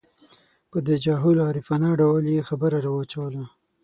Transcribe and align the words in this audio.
په 0.71 0.77
تجاهل 0.87 1.37
عارفانه 1.47 1.89
ډول 2.01 2.23
یې 2.35 2.41
خبره 2.49 2.77
راواچوله. 2.85 3.43